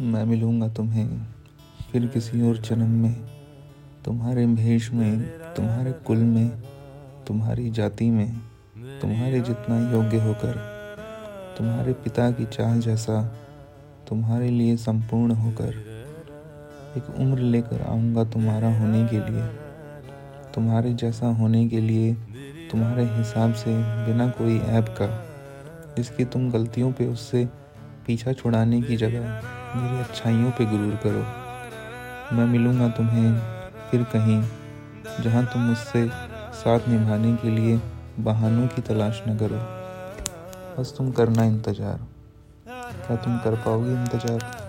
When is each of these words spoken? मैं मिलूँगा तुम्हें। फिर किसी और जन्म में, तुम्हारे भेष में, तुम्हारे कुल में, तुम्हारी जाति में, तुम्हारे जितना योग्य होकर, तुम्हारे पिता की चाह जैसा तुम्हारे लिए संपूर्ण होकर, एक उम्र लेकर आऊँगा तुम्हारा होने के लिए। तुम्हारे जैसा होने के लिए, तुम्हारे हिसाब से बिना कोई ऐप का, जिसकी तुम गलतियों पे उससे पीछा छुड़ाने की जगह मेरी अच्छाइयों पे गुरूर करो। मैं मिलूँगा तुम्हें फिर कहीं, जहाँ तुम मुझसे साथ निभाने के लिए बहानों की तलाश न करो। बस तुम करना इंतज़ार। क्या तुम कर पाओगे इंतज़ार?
मैं 0.00 0.24
मिलूँगा 0.24 0.68
तुम्हें। 0.68 1.26
फिर 1.92 2.06
किसी 2.06 2.48
और 2.48 2.56
जन्म 2.56 2.88
में, 2.90 3.14
तुम्हारे 4.04 4.46
भेष 4.46 4.92
में, 4.92 5.20
तुम्हारे 5.56 5.92
कुल 5.92 6.16
में, 6.16 6.50
तुम्हारी 7.26 7.70
जाति 7.70 8.10
में, 8.10 8.40
तुम्हारे 9.00 9.40
जितना 9.40 9.92
योग्य 9.92 10.20
होकर, 10.20 10.56
तुम्हारे 11.58 11.92
पिता 11.92 12.30
की 12.30 12.44
चाह 12.44 12.76
जैसा 12.76 13.22
तुम्हारे 14.08 14.50
लिए 14.50 14.76
संपूर्ण 14.76 15.32
होकर, 15.32 15.74
एक 16.96 17.20
उम्र 17.20 17.38
लेकर 17.38 17.82
आऊँगा 17.82 18.24
तुम्हारा 18.24 18.78
होने 18.78 19.06
के 19.06 19.16
लिए। 19.16 19.46
तुम्हारे 20.54 20.94
जैसा 20.94 21.26
होने 21.26 21.68
के 21.68 21.80
लिए, 21.80 22.14
तुम्हारे 22.70 23.04
हिसाब 23.04 23.54
से 23.54 23.76
बिना 24.06 24.28
कोई 24.28 24.58
ऐप 24.58 24.96
का, 25.00 25.24
जिसकी 25.96 26.24
तुम 26.24 26.50
गलतियों 26.50 26.92
पे 26.92 27.06
उससे 27.06 27.48
पीछा 28.06 28.32
छुड़ाने 28.32 28.82
की 28.82 28.96
जगह 28.96 29.42
मेरी 29.76 29.98
अच्छाइयों 30.00 30.50
पे 30.50 30.64
गुरूर 30.66 30.94
करो। 31.04 32.36
मैं 32.36 32.46
मिलूँगा 32.46 32.88
तुम्हें 32.88 33.38
फिर 33.90 34.02
कहीं, 34.12 34.42
जहाँ 35.22 35.44
तुम 35.44 35.62
मुझसे 35.62 36.06
साथ 36.54 36.88
निभाने 36.88 37.34
के 37.36 37.50
लिए 37.50 37.80
बहानों 38.20 38.66
की 38.68 38.82
तलाश 38.82 39.22
न 39.28 39.36
करो। 39.38 39.58
बस 40.78 40.94
तुम 40.98 41.10
करना 41.12 41.44
इंतज़ार। 41.44 41.98
क्या 42.66 43.16
तुम 43.16 43.38
कर 43.38 43.54
पाओगे 43.56 43.92
इंतज़ार? 43.92 44.63